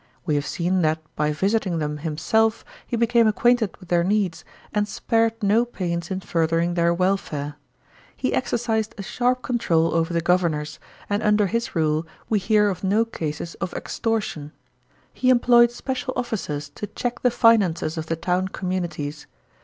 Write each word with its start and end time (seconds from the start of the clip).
We 0.25 0.33
have 0.33 0.47
seen 0.47 0.81
that 0.81 0.97
by 1.15 1.31
visiting 1.31 1.77
them 1.77 1.97
himself 1.97 2.65
he 2.87 2.97
became 2.97 3.27
acquainted 3.27 3.77
with 3.77 3.89
their 3.89 4.03
needs, 4.03 4.43
and 4.73 4.87
spared 4.87 5.43
no 5.43 5.63
pains 5.63 6.09
in 6.09 6.21
furthering 6.21 6.73
their 6.73 6.91
welfare. 6.91 7.53
He 8.17 8.33
exercised 8.33 8.95
a 8.97 9.03
sharp 9.03 9.43
control 9.43 9.93
over 9.93 10.11
the 10.11 10.19
governors, 10.19 10.79
and 11.07 11.21
under 11.21 11.45
his 11.45 11.75
rule 11.75 12.07
we 12.29 12.39
hear 12.39 12.67
of 12.71 12.83
no 12.83 13.05
cases 13.05 13.53
of 13.61 13.75
extor 13.75 14.19
tion. 14.23 14.53
He 15.13 15.29
employed 15.29 15.69
special 15.69 16.15
officers 16.17 16.69
to 16.69 16.87
check 16.87 17.21
the 17.21 17.29
finances 17.29 17.95
of 17.95 18.07
the 18.07 18.15
town 18.15 18.47
communities. 18.47 19.27